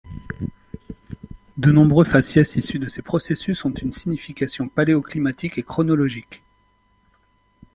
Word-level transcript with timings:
De 1.57 1.71
nombreux 1.71 2.05
faciès 2.05 2.55
issus 2.55 2.79
de 2.79 2.87
ces 2.87 3.03
processus 3.03 3.63
ont 3.65 3.69
une 3.71 3.91
signification 3.91 4.67
paléoclimatique 4.67 5.59
et 5.59 5.63
chronologique. 5.63 6.41